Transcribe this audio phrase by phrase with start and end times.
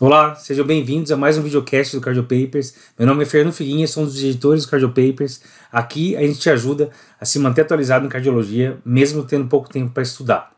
[0.00, 2.74] Olá, sejam bem-vindos a mais um videocast do Cardio Papers.
[2.98, 5.40] Meu nome é Fernando Figuinha, sou um dos editores do Cardio Papers.
[5.70, 9.92] Aqui a gente te ajuda a se manter atualizado em cardiologia, mesmo tendo pouco tempo
[9.92, 10.50] para estudar.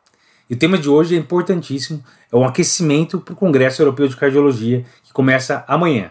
[0.49, 2.03] E o tema de hoje é importantíssimo,
[2.33, 6.11] é um aquecimento para o Congresso Europeu de Cardiologia, que começa amanhã.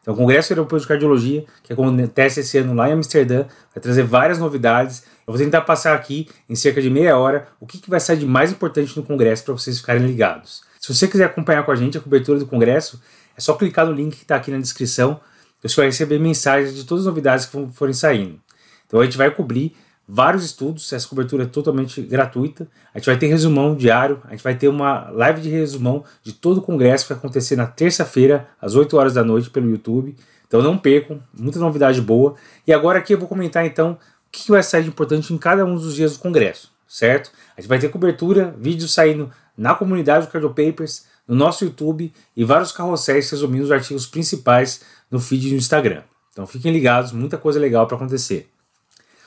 [0.00, 4.04] Então, o Congresso Europeu de Cardiologia, que acontece esse ano lá em Amsterdã, vai trazer
[4.04, 5.02] várias novidades.
[5.26, 8.18] Eu vou tentar passar aqui, em cerca de meia hora, o que, que vai sair
[8.18, 10.69] de mais importante no Congresso para vocês ficarem ligados.
[10.80, 13.02] Se você quiser acompanhar com a gente a cobertura do Congresso,
[13.36, 15.20] é só clicar no link que está aqui na descrição.
[15.62, 18.40] Você vai receber mensagens de todas as novidades que forem saindo.
[18.86, 19.76] Então a gente vai cobrir
[20.08, 22.66] vários estudos, essa cobertura é totalmente gratuita.
[22.94, 26.32] A gente vai ter resumão diário, a gente vai ter uma live de resumão de
[26.32, 30.16] todo o congresso que vai acontecer na terça-feira, às 8 horas da noite, pelo YouTube.
[30.48, 32.36] Então não percam, muita novidade boa.
[32.66, 33.98] E agora aqui eu vou comentar então o
[34.32, 37.30] que vai sair de importante em cada um dos dias do congresso, certo?
[37.54, 42.10] A gente vai ter cobertura, vídeos saindo na comunidade do Cardio Papers, no nosso YouTube
[42.34, 46.02] e vários carrosséis resumindo os artigos principais no feed do Instagram.
[46.32, 48.48] Então fiquem ligados, muita coisa legal para acontecer.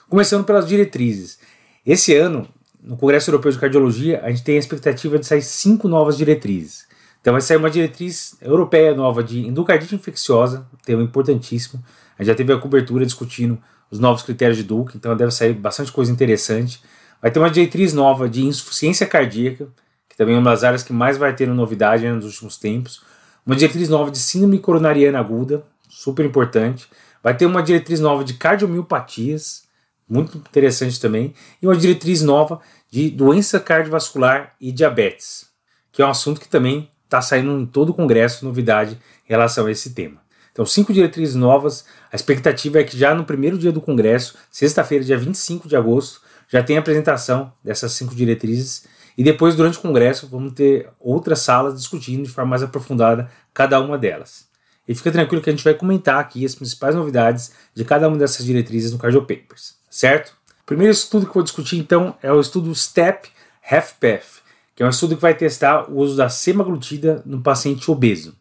[0.09, 1.38] Começando pelas diretrizes.
[1.86, 2.48] Esse ano,
[2.81, 6.88] no Congresso Europeu de Cardiologia, a gente tem a expectativa de sair cinco novas diretrizes.
[7.22, 11.84] Então vai sair uma diretriz europeia nova de endocardite infecciosa, tema importantíssimo.
[12.17, 13.61] A gente já teve a cobertura discutindo
[13.92, 16.81] os novos critérios de Duke, então deve sair bastante coisa interessante.
[17.22, 19.67] Vai ter uma diretriz nova de insuficiência cardíaca,
[20.14, 23.02] que também é uma das áreas que mais vai ter novidade né, nos últimos tempos.
[23.44, 26.88] Uma diretriz nova de síndrome coronariana aguda, super importante.
[27.23, 29.64] Vai ter uma diretriz nova de cardiomiopatias,
[30.08, 31.33] muito interessante também.
[31.59, 32.61] E uma diretriz nova
[32.92, 35.47] de doença cardiovascular e diabetes,
[35.92, 39.66] que é um assunto que também está saindo em todo o congresso, novidade em relação
[39.66, 40.22] a esse tema.
[40.52, 41.86] Então, cinco diretrizes novas.
[42.11, 46.22] A expectativa é que já no primeiro dia do congresso, sexta-feira, dia 25 de agosto,
[46.48, 48.86] já tenha apresentação dessas cinco diretrizes
[49.17, 53.80] e depois, durante o congresso, vamos ter outras salas discutindo de forma mais aprofundada cada
[53.80, 54.47] uma delas.
[54.88, 58.17] E fica tranquilo que a gente vai comentar aqui as principais novidades de cada uma
[58.17, 60.33] dessas diretrizes no Cardio Papers, certo?
[60.61, 63.30] O primeiro estudo que eu vou discutir então é o estudo STEP
[63.70, 64.42] HFpEF,
[64.76, 68.36] que é um estudo que vai testar o uso da semaglutida no paciente obeso.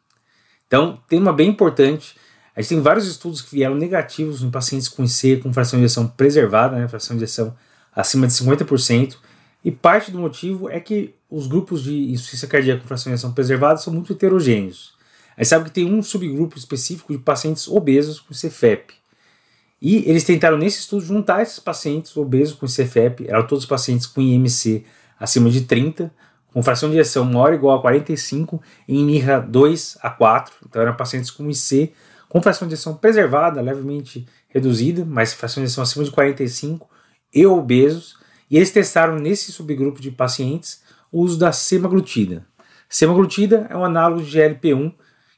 [0.67, 2.17] Então, tema bem importante.
[2.57, 5.85] A gente tem vários estudos que vieram negativos em pacientes com IC com fração de
[5.85, 7.55] ejeção preservada, né, fração de ejeção
[7.95, 9.17] acima de 50%,
[9.65, 13.93] e parte do motivo é que os grupos de insuficiência cardíaca com fracionação preservada são
[13.93, 14.95] muito heterogêneos.
[15.37, 18.95] A gente sabe que tem um subgrupo específico de pacientes obesos com CFEP.
[19.81, 24.21] E eles tentaram nesse estudo juntar esses pacientes obesos com CFEP, eram todos pacientes com
[24.21, 24.85] IMC
[25.19, 26.13] acima de 30,
[26.53, 30.83] com fração de ejeção maior ou igual a 45, em MIRA 2 a 4, então
[30.83, 31.93] eram pacientes com IC
[32.29, 36.89] com fração de ejeção preservada, levemente reduzida, mas fração de ejeção acima de 45
[37.35, 38.17] e obesos,
[38.53, 42.47] e eles testaram nesse subgrupo de pacientes o uso da semaglutida.
[42.87, 44.93] Semaglutida é um análogo de GLP-1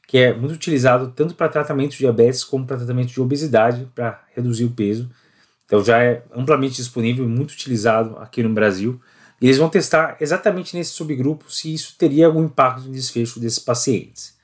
[0.05, 4.21] que é muito utilizado tanto para tratamento de diabetes como para tratamento de obesidade, para
[4.35, 5.09] reduzir o peso.
[5.65, 9.01] Então já é amplamente disponível e muito utilizado aqui no Brasil.
[9.41, 13.59] E eles vão testar exatamente nesse subgrupo se isso teria algum impacto no desfecho desses
[13.59, 14.35] pacientes.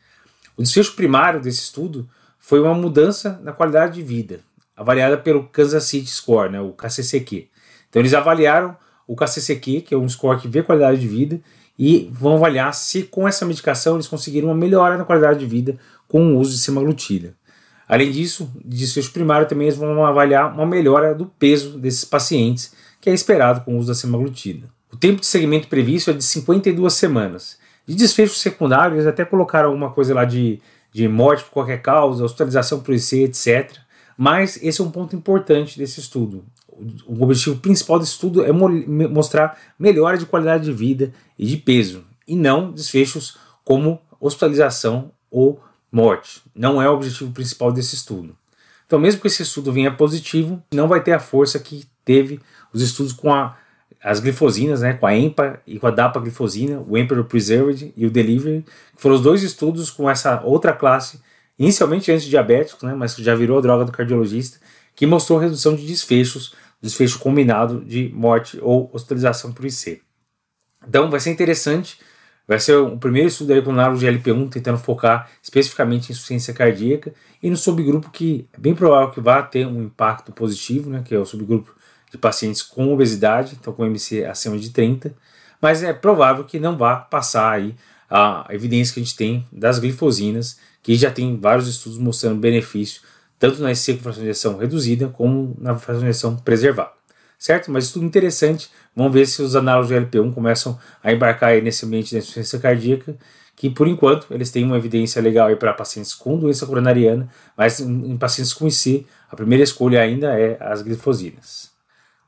[0.55, 4.39] O desfecho primário desse estudo foi uma mudança na qualidade de vida,
[4.75, 7.51] avaliada pelo Kansas City Score, né, o KCCQ.
[7.91, 8.75] Então eles avaliaram
[9.05, 11.41] o KCCQ, que é um score que vê qualidade de vida,
[11.77, 15.77] e vão avaliar se com essa medicação eles conseguiram uma melhora na qualidade de vida
[16.07, 17.35] com o uso de semaglutida.
[17.87, 22.71] Além disso, de desfecho primário também eles vão avaliar uma melhora do peso desses pacientes,
[23.01, 24.69] que é esperado com o uso da semaglutida.
[24.93, 27.57] O tempo de segmento previsto é de 52 semanas.
[27.85, 30.61] De desfecho secundário, eles até colocaram alguma coisa lá de,
[30.93, 33.77] de morte por qualquer causa, hospitalização por IC, etc.
[34.17, 36.45] Mas esse é um ponto importante desse estudo
[37.05, 38.69] o objetivo principal desse estudo é mo
[39.09, 45.61] mostrar melhora de qualidade de vida e de peso, e não desfechos como hospitalização ou
[45.91, 46.41] morte.
[46.55, 48.35] Não é o objetivo principal desse estudo.
[48.85, 52.39] Então, mesmo que esse estudo venha positivo, não vai ter a força que teve
[52.73, 53.55] os estudos com a,
[54.03, 58.11] as glifosinas, né, com a EMPA e com a dapaglifosina, o Emperor Preserved e o
[58.11, 58.65] Delivery,
[58.95, 61.21] que foram os dois estudos com essa outra classe,
[61.57, 64.59] inicialmente antes diabéticos, né, mas que já virou a droga do cardiologista,
[64.95, 70.01] que mostrou redução de desfechos desfecho combinado de morte ou hospitalização por IC.
[70.87, 71.99] Então vai ser interessante,
[72.47, 77.13] vai ser o primeiro estudo aí com o GLP-1 tentando focar especificamente em insuficiência cardíaca
[77.41, 81.13] e no subgrupo que é bem provável que vá ter um impacto positivo, né, que
[81.13, 81.73] é o subgrupo
[82.11, 85.15] de pacientes com obesidade, então com MC acima de 30,
[85.61, 87.75] mas é provável que não vá passar aí
[88.09, 93.01] a evidência que a gente tem das glifosinas, que já tem vários estudos mostrando benefício
[93.41, 96.91] tanto na com fração de injeção reduzida como na fração de injeção preservada.
[97.39, 97.71] Certo?
[97.71, 98.69] Mas tudo interessante.
[98.95, 103.17] Vamos ver se os análogos de LP1 começam a embarcar nesse ambiente da insuficiência cardíaca,
[103.55, 107.27] que por enquanto eles têm uma evidência legal para pacientes com doença coronariana,
[107.57, 111.71] mas em, em pacientes com IC, a primeira escolha ainda é as glifosinas.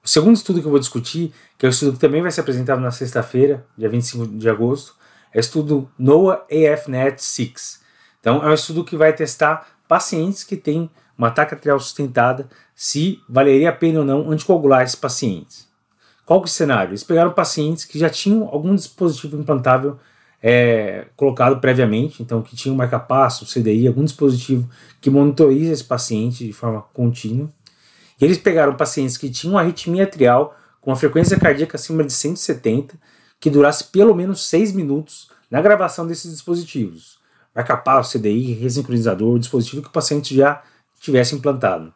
[0.04, 2.42] O segundo estudo que eu vou discutir, que é o estudo que também vai ser
[2.42, 4.96] apresentado na sexta-feira, dia 25 de agosto,
[5.32, 6.44] é o estudo NOAA
[6.74, 7.82] AFNet 6.
[8.20, 10.90] Então, é um estudo que vai testar pacientes que têm
[11.24, 15.68] uma ataque atrial sustentada, se valeria a pena ou não anticoagular esses pacientes.
[16.26, 16.92] Qual que é o cenário?
[16.92, 19.98] Eles pegaram pacientes que já tinham algum dispositivo implantável
[20.42, 26.46] é, colocado previamente, então que tinha um marca-passo, CDI, algum dispositivo que monitoriza esse paciente
[26.46, 27.50] de forma contínua.
[28.20, 32.96] E eles pegaram pacientes que tinham arritmia atrial com uma frequência cardíaca acima de 170,
[33.40, 37.18] que durasse pelo menos 6 minutos na gravação desses dispositivos.
[37.56, 40.62] Marca-passo, CDI, resincronizador, dispositivo que o paciente já
[41.04, 41.94] tivesse implantado.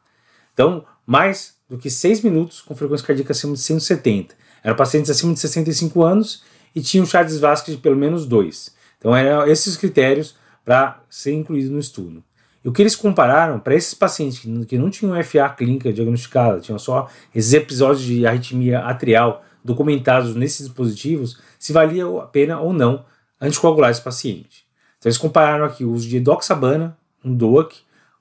[0.53, 4.35] Então, mais do que 6 minutos com frequência cardíaca acima de 170.
[4.63, 6.43] Eram pacientes acima de 65 anos
[6.75, 8.75] e tinha um Charles Vasquez de pelo menos dois.
[8.97, 12.23] Então eram esses critérios para ser incluído no estudo.
[12.63, 16.79] E o que eles compararam para esses pacientes que não tinham FA clínica diagnosticada, tinham
[16.79, 23.05] só esses episódios de arritmia atrial documentados nesses dispositivos, se valia a pena ou não
[23.39, 24.65] anticoagular esse paciente.
[24.97, 27.77] Então eles compararam aqui o uso de doxabana, um DOAC,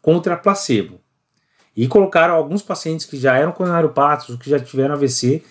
[0.07, 1.01] contra placebo.
[1.77, 5.43] E colocaram alguns pacientes que já eram coronariopatos, que já tiveram AVC,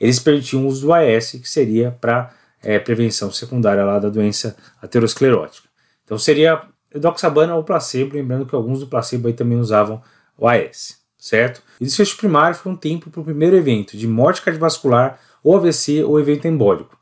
[0.00, 4.56] eles permitiam o uso do AS, que seria para é, prevenção secundária lá da doença
[4.82, 5.68] aterosclerótica.
[6.04, 6.60] Então seria
[6.92, 10.02] edoxabana ou placebo, lembrando que alguns do placebo aí também usavam
[10.36, 11.62] o AS, certo?
[11.80, 16.02] E desfecho primário foi um tempo para o primeiro evento de morte cardiovascular ou AVC
[16.02, 16.98] ou evento embólico.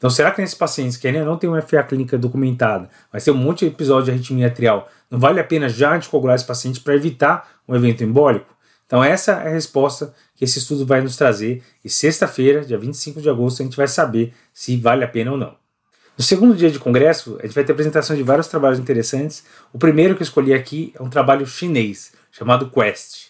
[0.00, 3.30] Então, será que nesses pacientes que ainda não tem uma FA clínica documentada, vai ter
[3.32, 6.80] um monte de episódio de arritmia atrial, não vale a pena já anticoagular esse paciente
[6.80, 8.56] para evitar um evento embólico?
[8.86, 11.62] Então, essa é a resposta que esse estudo vai nos trazer.
[11.84, 15.36] E sexta-feira, dia 25 de agosto, a gente vai saber se vale a pena ou
[15.36, 15.54] não.
[16.16, 19.44] No segundo dia de congresso, a gente vai ter apresentação de vários trabalhos interessantes.
[19.70, 23.28] O primeiro que eu escolhi aqui é um trabalho chinês, chamado Quest.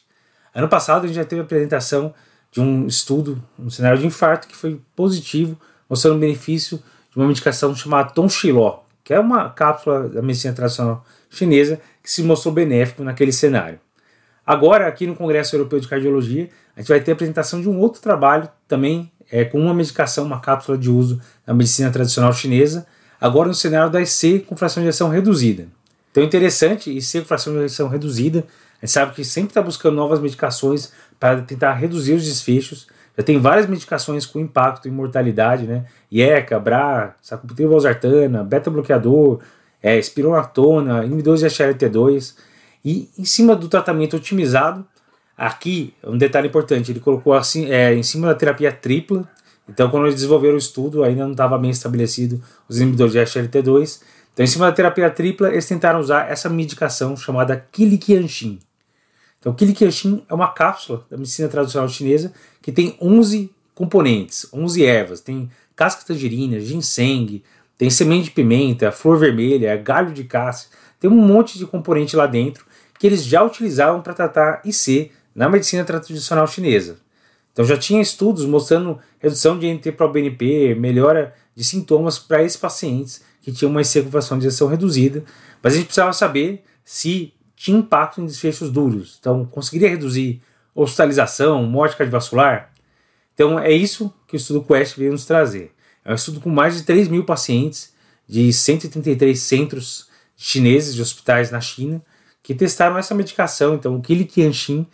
[0.55, 2.15] Ano passado, a gente já teve a apresentação
[2.53, 7.27] de um estudo, um cenário de infarto, que foi positivo, mostrando o benefício de uma
[7.27, 13.03] medicação chamada Tongxiló, que é uma cápsula da medicina tradicional chinesa que se mostrou benéfico
[13.03, 13.81] naquele cenário.
[14.47, 17.79] Agora, aqui no Congresso Europeu de Cardiologia, a gente vai ter a apresentação de um
[17.79, 22.87] outro trabalho também é, com uma medicação, uma cápsula de uso na medicina tradicional chinesa,
[23.21, 25.69] agora no cenário da IC com fração de ação reduzida.
[26.11, 28.45] Então, interessante, IC com fração de ação reduzida,
[28.83, 32.89] a gente sabe que sempre está buscando novas medicações para tentar reduzir os desfechos.
[33.21, 35.85] Já tem várias medicações com impacto em mortalidade, né?
[36.11, 39.41] IECA, BRA, sacubitril valsartana, beta-bloqueador,
[39.83, 40.01] é,
[41.05, 42.35] inibidores de HLT2.
[42.83, 44.87] E em cima do tratamento otimizado,
[45.37, 49.29] aqui, um detalhe importante, ele colocou assim, é, em cima da terapia tripla.
[49.69, 54.01] Então, quando eles desenvolveram o estudo, ainda não estava bem estabelecido os inibidores de HLT2.
[54.33, 58.61] Então, em cima da terapia tripla, eles tentaram usar essa medicação chamada Kilikianshin.
[59.39, 65.21] Então, Kilikianshin é uma cápsula da medicina tradicional chinesa que tem 11 componentes, 11 ervas.
[65.21, 67.43] Tem casca tangerina, ginseng,
[67.79, 70.69] tem semente de pimenta, flor vermelha, galho de cássia.
[70.99, 72.67] Tem um monte de componente lá dentro
[72.99, 76.99] que eles já utilizavam para tratar IC na medicina tradicional chinesa.
[77.53, 82.43] Então já tinha estudos mostrando redução de NT para o BNP, melhora de sintomas para
[82.43, 85.25] esses pacientes que tinham uma IC com de injeção reduzida,
[85.63, 89.17] mas a gente precisava saber se tinha impacto em desfechos duros.
[89.19, 90.43] Então conseguiria reduzir
[90.75, 92.73] hospitalização, morte cardiovascular?
[93.35, 95.73] Então é isso que o estudo Quest veio nos trazer.
[96.05, 97.95] É um estudo com mais de 3 mil pacientes
[98.27, 102.03] de 133 centros chineses de hospitais na China
[102.43, 103.75] que testaram essa medicação.
[103.75, 104.87] Então, o Kilikianshin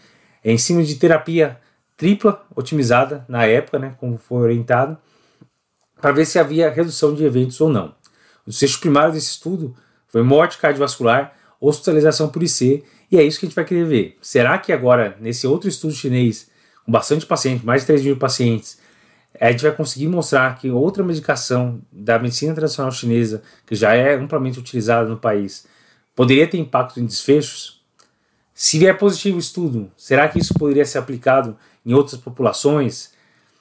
[0.43, 1.59] é em cima de terapia
[1.97, 4.99] tripla otimizada na época, né, como foi orientado,
[6.01, 7.95] para ver se havia redução de eventos ou não.
[8.47, 9.75] O desfecho primário desse estudo
[10.09, 14.19] foi morte cardiovascular, hospitalização por IC, e é isso que a gente vai querer ver.
[14.21, 16.49] Será que agora, nesse outro estudo chinês,
[16.85, 18.79] com bastante pacientes, mais de 3 mil pacientes,
[19.41, 24.15] a gente vai conseguir mostrar que outra medicação da medicina tradicional chinesa, que já é
[24.15, 25.67] amplamente utilizada no país,
[26.15, 27.85] poderia ter impacto em desfechos?
[28.55, 33.13] Se vier positivo o estudo, será que isso poderia ser aplicado em outras populações?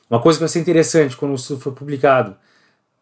[0.10, 2.38] Uma coisa que vai ser interessante quando o estudo for publicado,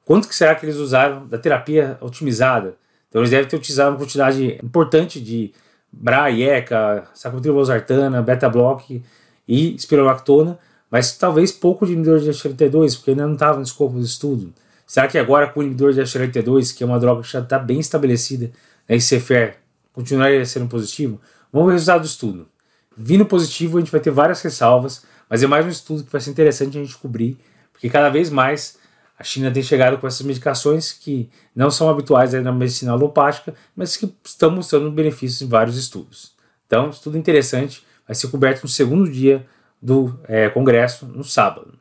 [0.04, 2.76] quanto que será que eles usaram da terapia otimizada?
[3.10, 5.54] Então eles devem ter utilizado uma quantidade importante de
[5.94, 9.04] BRA, IECA, sacubitril/valsartana, beta-block
[9.48, 10.58] e espirolactona,
[10.90, 14.54] mas talvez pouco de inibidor de HLT2, porque ainda não estava no escopo do estudo.
[14.86, 17.58] Será que agora com o inibidor de HLT2, que é uma droga que já está
[17.58, 18.52] bem estabelecida
[18.88, 19.56] na ICFR,
[19.94, 21.20] continuaria sendo positivo?
[21.52, 22.48] Vamos ver o resultado do estudo.
[22.96, 26.22] Vindo positivo, a gente vai ter várias ressalvas, mas é mais um estudo que vai
[26.22, 27.38] ser interessante a gente cobrir,
[27.72, 28.78] porque cada vez mais
[29.24, 33.96] A China tem chegado com essas medicações que não são habituais na medicina alopática, mas
[33.96, 36.34] que estão mostrando benefícios em vários estudos.
[36.68, 39.48] Então, estudo interessante, vai ser coberto no segundo dia
[39.82, 41.74] do é, congresso, no sábado.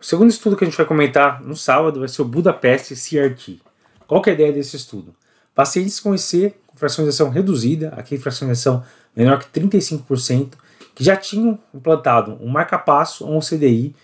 [0.00, 3.60] O segundo estudo que a gente vai comentar no sábado vai ser o Budapeste CRT.
[4.04, 5.14] Qual é a ideia desse estudo?
[5.54, 8.82] Pacientes com IC com fracionalização reduzida, aqui fracionalização
[9.14, 10.54] menor que 35%,
[10.96, 13.94] que já tinham implantado um marca-passo ou um CDI,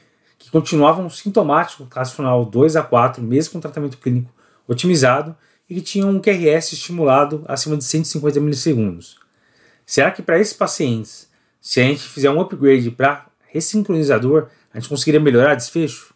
[0.47, 4.31] que continuavam sintomáticos, final 2 a 4, mesmo com tratamento clínico
[4.69, 5.35] otimizado,
[5.69, 9.19] e que tinham um QRS estimulado acima de 150 milissegundos.
[9.85, 11.29] Será que para esses pacientes,
[11.61, 16.15] se a gente fizer um upgrade para ressincronizador, a gente conseguiria melhorar desfecho?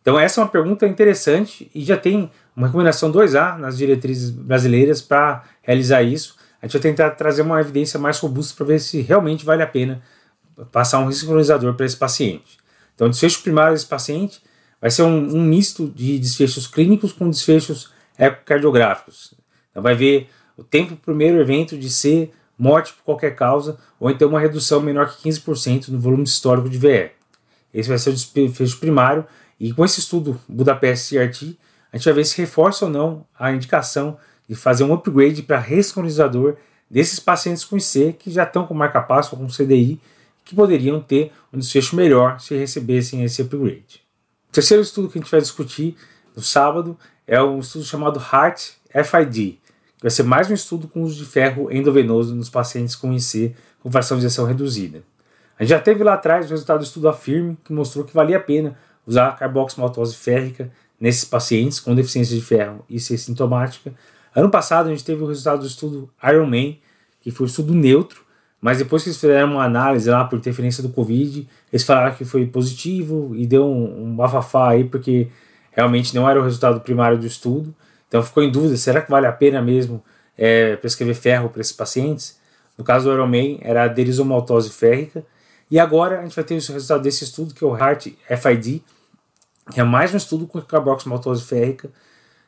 [0.00, 5.02] Então essa é uma pergunta interessante e já tem uma recomendação 2A nas diretrizes brasileiras
[5.02, 6.36] para realizar isso.
[6.60, 9.66] A gente vai tentar trazer uma evidência mais robusta para ver se realmente vale a
[9.66, 10.00] pena
[10.70, 12.61] passar um sincronizador para esse paciente.
[13.02, 14.40] Então, o desfecho primário desse paciente
[14.80, 19.34] vai ser um, um misto de desfechos clínicos com desfechos ecocardiográficos.
[19.72, 24.28] Então, vai ver o tempo primeiro evento de ser morte por qualquer causa, ou então
[24.28, 27.10] uma redução menor que 15% no volume histórico de VE.
[27.74, 29.26] Esse vai ser o desfecho primário,
[29.58, 31.58] e com esse estudo Budapeste CRT,
[31.92, 34.16] a gente vai ver se reforça ou não a indicação
[34.48, 36.54] de fazer um upgrade para ressincronizador
[36.88, 40.00] desses pacientes com IC que já estão com marca-passo ou com CDI,
[40.52, 44.02] que poderiam ter um desfecho melhor se recebessem esse upgrade.
[44.50, 45.96] O terceiro estudo que a gente vai discutir
[46.36, 49.58] no sábado é um estudo chamado Heart FID,
[49.96, 53.54] que vai ser mais um estudo com uso de ferro endovenoso nos pacientes com IC
[53.80, 55.02] com fração de injeção reduzida.
[55.58, 58.36] A gente já teve lá atrás o resultado do estudo Afirme, que mostrou que valia
[58.36, 63.94] a pena usar carboximaltose férrica nesses pacientes com deficiência de ferro e ser sintomática.
[64.36, 66.78] Ano passado a gente teve o resultado do estudo Ironman,
[67.22, 68.22] que foi um estudo neutro,
[68.62, 72.24] mas depois que eles fizeram uma análise lá por interferência do Covid, eles falaram que
[72.24, 75.26] foi positivo e deu um, um bafafá aí, porque
[75.72, 77.74] realmente não era o resultado primário do estudo.
[78.06, 80.00] Então ficou em dúvida, será que vale a pena mesmo
[80.38, 82.38] é, prescrever ferro para esses pacientes?
[82.78, 85.26] No caso do Ironman, era a derisomaltose férrica.
[85.68, 88.06] E agora a gente vai ter o resultado desse estudo, que é o HEART
[88.40, 88.80] FID,
[89.72, 91.90] que é mais um estudo com carboximaltose férrica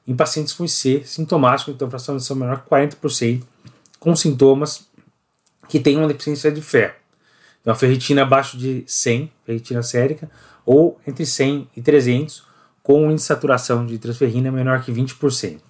[0.07, 3.43] em pacientes com IC sintomático, então fração de menor que 40%,
[3.99, 4.87] com sintomas
[5.69, 6.95] que têm uma deficiência de ferro.
[7.61, 10.31] Então, a ferritina abaixo de 100, ferritina sérica,
[10.67, 12.45] ou entre 100 e 300,
[12.83, 15.61] com índice de saturação de transferrina menor que 20%.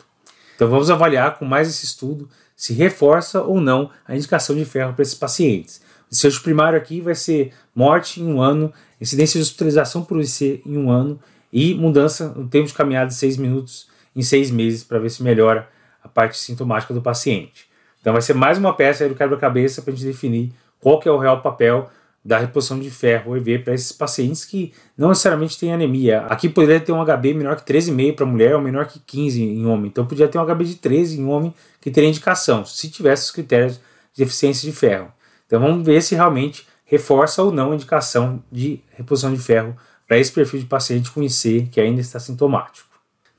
[0.57, 4.93] Então, vamos avaliar com mais esse estudo se reforça ou não a indicação de ferro
[4.93, 5.81] para esses pacientes.
[6.07, 10.63] O desfecho primário aqui vai ser morte em um ano, incidência de hospitalização por IC
[10.65, 11.19] em um ano
[11.53, 15.23] e mudança no tempo de caminhada de 6 minutos em 6 meses para ver se
[15.23, 15.69] melhora
[16.03, 17.69] a parte sintomática do paciente.
[18.05, 21.11] Então vai ser mais uma peça do quebra-cabeça para a gente definir qual que é
[21.11, 21.89] o real papel
[22.23, 26.21] da reposição de ferro EV para esses pacientes que não necessariamente têm anemia.
[26.27, 29.65] Aqui poderia ter um HB menor que 13,5 para mulher ou menor que 15 em
[29.65, 29.87] homem.
[29.87, 33.31] Então podia ter um HB de 13 em homem que teria indicação, se tivesse os
[33.31, 33.77] critérios
[34.13, 35.11] de deficiência de ferro.
[35.47, 39.75] Então vamos ver se realmente reforça ou não a indicação de reposição de ferro
[40.07, 42.87] para esse perfil de paciente com IC que ainda está sintomático.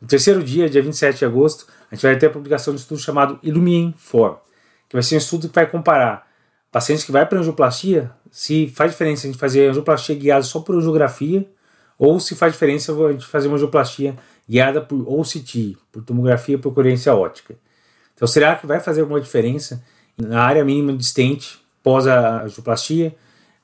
[0.02, 2.82] No terceiro dia, dia 27 de agosto, a gente vai ter a publicação de um
[2.82, 4.46] estudo chamado Illumine 4, que
[4.96, 6.28] vai ser um estudo que vai comparar
[6.72, 10.76] pacientes que vai para angioplastia, se faz diferença a gente fazer angioplastia guiada só por
[10.76, 11.48] angiografia,
[11.98, 14.14] ou se faz diferença a gente fazer uma angioplastia
[14.48, 17.56] guiada por OCT, por tomografia por coerência ótica.
[18.14, 19.82] Então, será que vai fazer alguma diferença
[20.18, 23.16] na área mínima distante pós a angioplastia?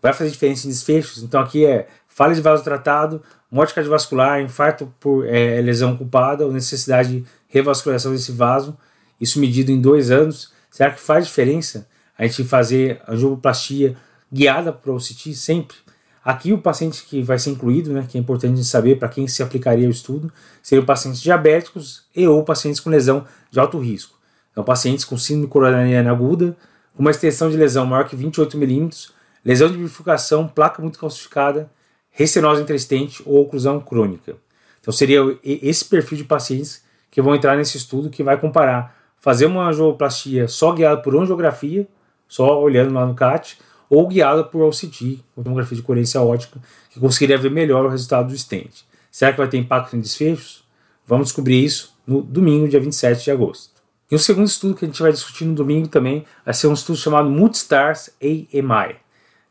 [0.01, 1.21] Vai fazer diferença em desfechos?
[1.21, 3.21] Então, aqui é falha de vaso tratado,
[3.51, 8.77] morte cardiovascular, infarto por é, lesão culpada ou necessidade de revascularização desse vaso,
[9.19, 10.53] isso medido em dois anos.
[10.71, 11.87] Será que faz diferença
[12.17, 13.97] a gente fazer angioplastia
[14.31, 15.75] guiada para o CT sempre?
[16.23, 19.43] Aqui o paciente que vai ser incluído, né, que é importante saber para quem se
[19.43, 20.31] aplicaria o estudo,
[20.63, 24.17] seriam pacientes diabéticos e ou pacientes com lesão de alto risco.
[24.51, 26.55] Então pacientes com síndrome coronariana aguda,
[26.95, 29.11] com uma extensão de lesão maior que 28 milímetros,
[29.43, 31.69] lesão de bifurcação, placa muito calcificada,
[32.11, 34.35] restenose interestente ou oclusão crônica.
[34.79, 39.45] Então seria esse perfil de pacientes que vão entrar nesse estudo que vai comparar fazer
[39.45, 41.87] uma angioplastia só guiada por angiografia,
[42.27, 43.57] só olhando lá no CAT,
[43.89, 46.59] ou guiada por OCT, tomografia de coerência ótica,
[46.89, 48.83] que conseguiria ver melhor o resultado do stent.
[49.11, 50.63] Será que vai ter impacto em desfechos?
[51.05, 53.81] Vamos descobrir isso no domingo, dia 27 de agosto.
[54.09, 56.73] E o segundo estudo que a gente vai discutir no domingo também vai ser um
[56.73, 58.95] estudo chamado Multistars AMI.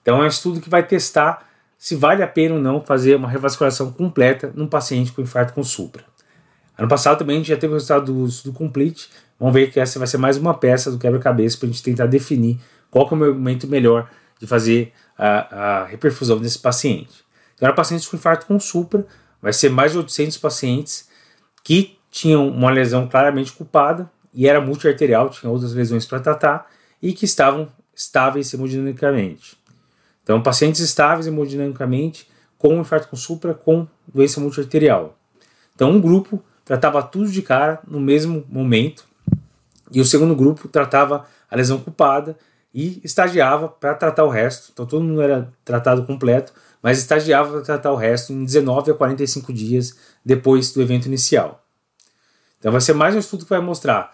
[0.02, 1.46] Então é um estudo que vai testar
[1.78, 5.62] se vale a pena ou não fazer uma revascularização completa num paciente com infarto com
[5.62, 6.04] supra.
[6.76, 9.10] Ano passado também a gente já teve o resultado do estudo complete.
[9.40, 12.04] Vamos ver que essa vai ser mais uma peça do quebra-cabeça para a gente tentar
[12.04, 14.06] definir qual é o momento melhor
[14.38, 17.24] de fazer a, a reperfusão desse paciente.
[17.54, 19.06] Então, pacientes com infarto com supra,
[19.40, 21.08] vai ser mais de 800 pacientes
[21.64, 26.70] que tinham uma lesão claramente culpada e era multiarterial, tinha outras lesões para tratar
[27.00, 29.56] e que estavam estáveis hemodinamicamente.
[30.22, 32.28] Então, pacientes estáveis hemodinamicamente
[32.58, 35.16] com infarto com supra com doença multiarterial.
[35.74, 39.08] Então, um grupo tratava tudo de cara no mesmo momento
[39.90, 42.36] e o segundo grupo tratava a lesão culpada
[42.72, 44.70] e estagiava para tratar o resto.
[44.72, 48.94] Então, todo mundo era tratado completo, mas estagiava para tratar o resto em 19 a
[48.94, 51.64] 45 dias depois do evento inicial.
[52.58, 54.12] Então, vai ser mais um estudo que vai mostrar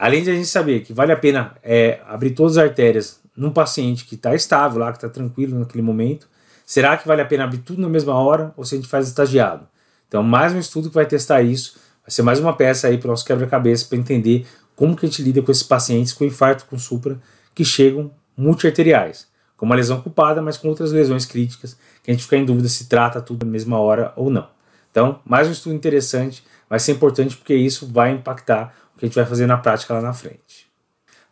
[0.00, 3.50] Além de a gente saber que vale a pena é, abrir todas as artérias num
[3.50, 6.26] paciente que está estável lá, que está tranquilo naquele momento,
[6.64, 9.08] será que vale a pena abrir tudo na mesma hora ou se a gente faz
[9.08, 9.68] estagiado?
[10.08, 13.08] Então, mais um estudo que vai testar isso, vai ser mais uma peça aí para
[13.08, 14.46] o nosso quebra-cabeça para entender
[14.80, 17.20] como que a gente lida com esses pacientes com infarto com supra
[17.54, 22.22] que chegam multiarteriais, com uma lesão culpada, mas com outras lesões críticas, que a gente
[22.22, 24.48] fica em dúvida se trata tudo na mesma hora ou não.
[24.90, 29.16] Então, mais um estudo interessante, vai ser importante porque isso vai impactar que a gente
[29.16, 30.66] vai fazer na prática lá na frente.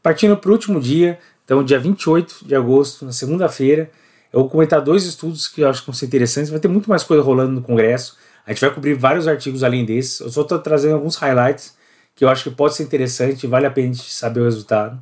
[0.02, 3.90] Partindo para o último dia, então dia 28 de agosto, na segunda-feira,
[4.30, 6.50] eu vou comentar dois estudos que eu acho que vão ser interessantes.
[6.50, 8.18] Vai ter muito mais coisa rolando no congresso.
[8.44, 10.20] A gente vai cobrir vários artigos além desses.
[10.20, 11.77] Eu só estou trazendo alguns highlights
[12.18, 14.44] que eu acho que pode ser interessante e vale a pena a gente saber o
[14.44, 15.00] resultado.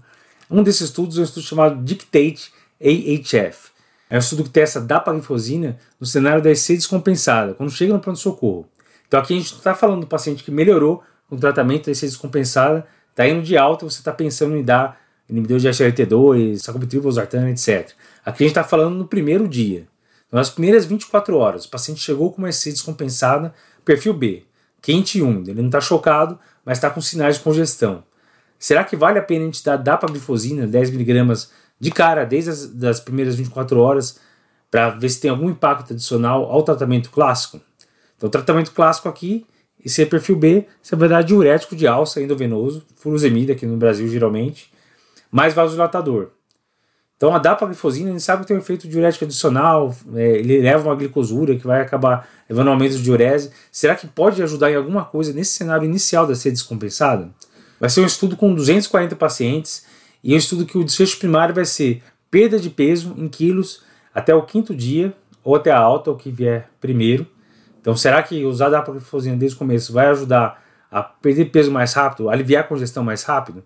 [0.50, 3.70] Um desses estudos é um estudo chamado Dictate AHF.
[4.10, 8.68] É um estudo que testa dapaglifosina no cenário da EC descompensada, quando chega no pronto-socorro.
[9.08, 13.26] Então aqui a gente está falando do paciente que melhorou com tratamento de descompensada, está
[13.26, 17.92] indo de alta, você está pensando em dar inibidor de SLT2, sacubitril, sartana, etc.
[18.26, 19.88] Aqui a gente está falando no primeiro dia.
[20.28, 23.54] Então, nas primeiras 24 horas, o paciente chegou com uma SC descompensada,
[23.86, 24.44] perfil B,
[24.80, 25.50] quente e úmido.
[25.50, 28.04] Ele não está chocado, mas está com sinais de congestão.
[28.58, 33.00] Será que vale a pena a gente dar dapaglifosina, 10mg, de cara, desde as das
[33.00, 34.18] primeiras 24 horas,
[34.70, 37.60] para ver se tem algum impacto adicional ao tratamento clássico?
[38.16, 39.46] Então, tratamento clássico aqui
[39.84, 43.76] e se é perfil B, você vai dar diurético de alça endovenoso, furosemida aqui no
[43.76, 44.72] Brasil geralmente,
[45.30, 46.30] mais vasodilatador.
[47.16, 50.88] Então a dapaglifosina, a gente sabe que tem um efeito diurético adicional, é, ele leva
[50.88, 53.50] uma glicosura que vai acabar levando um aumento de diurese.
[53.72, 57.30] Será que pode ajudar em alguma coisa nesse cenário inicial da ser descompensada?
[57.80, 59.86] Vai ser um estudo com 240 pacientes
[60.22, 63.82] e é um estudo que o desfecho primário vai ser perda de peso em quilos
[64.14, 67.26] até o quinto dia ou até a alta, o que vier primeiro.
[67.80, 70.60] Então, será que usar dapaglifosina desde o começo vai ajudar
[70.90, 73.62] a perder peso mais rápido, aliviar a congestão mais rápido?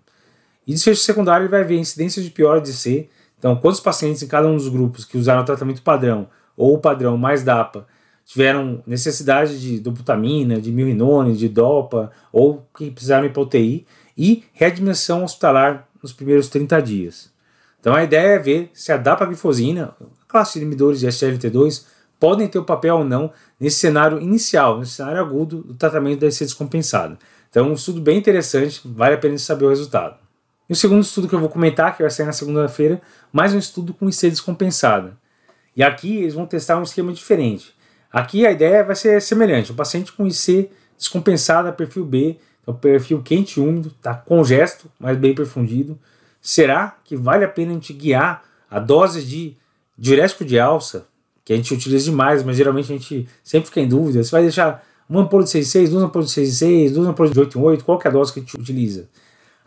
[0.67, 3.09] E desfecho secundário ele vai ver incidência de pior de C.
[3.41, 6.77] Então, quantos pacientes em cada um dos grupos que usaram o tratamento padrão ou o
[6.77, 7.87] padrão mais DAPA
[8.23, 14.43] tiveram necessidade de dobutamina, de milrinone, de dopa ou que precisaram ir para UTI e
[14.53, 17.31] readmissão hospitalar nos primeiros 30 dias.
[17.79, 19.95] Então a ideia é ver se a dapaglifosina,
[20.27, 21.83] classe de inibidores de SGLT2,
[22.19, 26.19] podem ter o um papel ou não nesse cenário inicial, nesse cenário agudo do tratamento
[26.19, 27.17] da IC descompensada.
[27.49, 30.20] Então, um estudo bem interessante, vale a pena saber o resultado.
[30.71, 33.57] E o segundo estudo que eu vou comentar, que vai sair na segunda-feira, mais um
[33.57, 35.17] estudo com IC descompensada.
[35.75, 37.75] E aqui eles vão testar um esquema diferente.
[38.09, 43.21] Aqui a ideia vai ser semelhante: o paciente com IC descompensada, perfil B, então perfil
[43.21, 45.99] quente e úmido, está congesto, mas bem perfundido.
[46.39, 49.57] Será que vale a pena a gente guiar a dose de
[49.97, 51.05] diurético de alça
[51.43, 54.23] que a gente utiliza demais, mas geralmente a gente sempre fica em dúvida.
[54.23, 57.83] Você vai deixar uma ampola de 6,6, duas ampolas de 6,6, duas ampolas de 8,8,
[57.83, 59.09] qual que é a dose que a gente utiliza?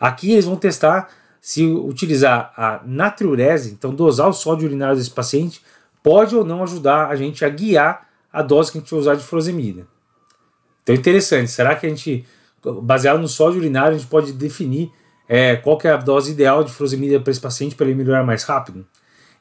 [0.04, 1.08] Aqui eles vão testar
[1.40, 5.62] se utilizar a natriurese, então dosar o sódio urinário desse paciente,
[6.02, 9.14] pode ou não ajudar a gente a guiar a dose que a gente vai usar
[9.14, 9.86] de furosemida.
[10.82, 12.22] Então interessante, será que a gente,
[12.82, 14.92] baseado no sódio urinário, a gente pode definir
[15.26, 18.44] é, qual é a dose ideal de furosemida para esse paciente para ele melhorar mais
[18.44, 18.86] rápido?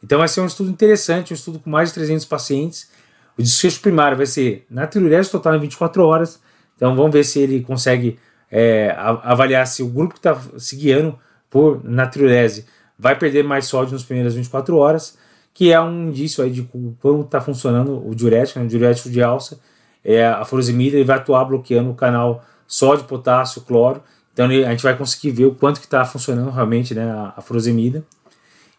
[0.02, 2.90] Então vai ser um estudo interessante, um estudo com mais de 300 pacientes.
[3.38, 6.40] O desfecho primário vai ser na natriurese total em 24 horas.
[6.78, 8.18] Então vamos ver se ele consegue
[8.56, 11.18] é, avaliar se o grupo que está se guiando
[11.50, 15.18] por natriurese vai perder mais sódio nas primeiras 24 horas,
[15.52, 16.62] que é um indício aí de
[17.02, 19.60] como está funcionando o diurético, né, o diurético de alça.
[20.06, 24.04] É, a furosemida ele vai atuar bloqueando o canal sódio, potássio, cloro.
[24.32, 27.42] Então a gente vai conseguir ver o quanto que está funcionando realmente né, a, a
[27.42, 28.06] furosemida.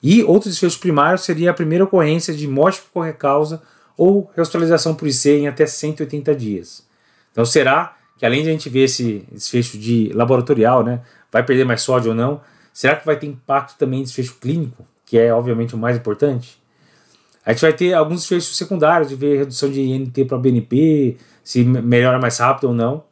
[0.00, 3.60] E outro desfecho primário seria a primeira ocorrência de morte por qualquer causa
[3.96, 6.86] ou rehospitalização por IC em até 180 dias.
[7.32, 11.00] Então, será que além de a gente ver esse desfecho de laboratorial, né,
[11.30, 12.40] vai perder mais sódio ou não,
[12.72, 16.62] será que vai ter impacto também em desfecho clínico, que é obviamente o mais importante?
[17.44, 21.62] A gente vai ter alguns desfechos secundários de ver redução de INT para BNP, se
[21.62, 23.04] melhora mais rápido ou não.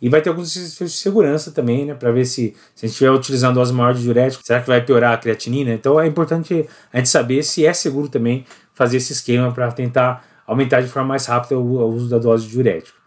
[0.00, 1.94] E vai ter alguns desfechos de segurança também, né?
[1.94, 4.80] Para ver se, se a gente estiver utilizando dose maior de diurético, será que vai
[4.80, 5.72] piorar a creatinina?
[5.72, 10.24] Então é importante a gente saber se é seguro também fazer esse esquema para tentar
[10.46, 12.99] aumentar de forma mais rápida o, o uso da dose de diurético.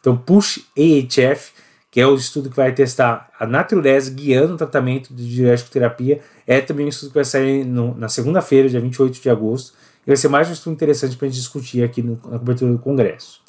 [0.00, 1.52] Então, Push AHF,
[1.90, 6.20] que é o estudo que vai testar a natureza guiando o tratamento de diurético terapia,
[6.46, 9.74] é também um estudo que vai sair no, na segunda-feira, dia 28 de agosto,
[10.06, 12.72] e vai ser mais um estudo interessante para a gente discutir aqui no, na cobertura
[12.72, 13.40] do congresso.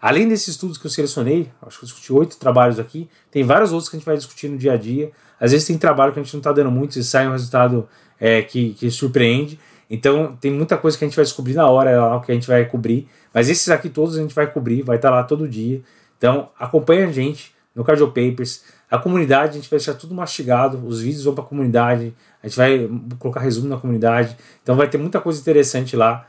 [0.00, 3.72] Além desses estudos que eu selecionei, acho que eu discuti oito trabalhos aqui, tem vários
[3.72, 5.12] outros que a gente vai discutir no dia a dia.
[5.38, 7.88] Às vezes tem trabalho que a gente não está dando muito e sai um resultado
[8.18, 9.60] é, que, que surpreende.
[9.92, 12.48] Então tem muita coisa que a gente vai descobrir na hora lá, que a gente
[12.48, 13.06] vai cobrir.
[13.32, 15.82] Mas esses aqui todos a gente vai cobrir, vai estar tá lá todo dia.
[16.16, 18.64] Então acompanha a gente no Cardio Papers.
[18.90, 22.48] A comunidade, a gente vai deixar tudo mastigado, os vídeos vão para a comunidade, a
[22.48, 24.34] gente vai colocar resumo na comunidade.
[24.62, 26.26] Então vai ter muita coisa interessante lá.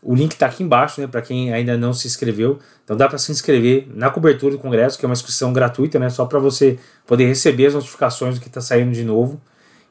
[0.00, 2.60] O link está aqui embaixo, né, para quem ainda não se inscreveu.
[2.84, 6.08] Então dá para se inscrever na cobertura do congresso, que é uma inscrição gratuita, né,
[6.08, 9.40] só para você poder receber as notificações do que está saindo de novo.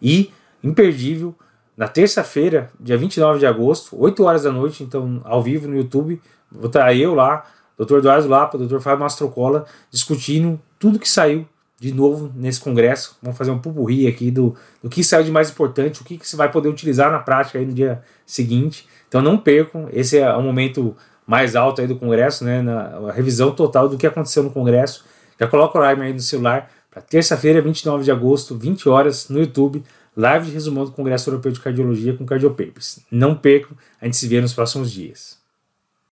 [0.01, 0.31] E
[0.63, 1.35] imperdível,
[1.75, 6.21] na terça-feira, dia 29 de agosto, 8 horas da noite, então ao vivo no YouTube,
[6.51, 7.45] vou estar eu lá,
[7.77, 7.97] Dr.
[7.97, 8.79] Eduardo Lapa, Dr.
[8.79, 11.47] Fábio Mastrocola, discutindo tudo que saiu
[11.79, 13.17] de novo nesse congresso.
[13.23, 16.27] Vamos fazer um pupurri aqui do, do que saiu de mais importante, o que, que
[16.27, 18.87] você vai poder utilizar na prática aí no dia seguinte.
[19.07, 23.51] Então não percam, esse é o momento mais alto aí do congresso, né, na revisão
[23.51, 25.03] total do que aconteceu no congresso.
[25.39, 29.39] Já coloca o timer aí no celular para terça-feira, 29 de agosto, 20 horas, no
[29.39, 29.83] YouTube,
[30.15, 32.99] live de resumão do Congresso Europeu de Cardiologia com Cardiopapers.
[33.09, 35.40] Não percam, a gente se vê nos próximos dias.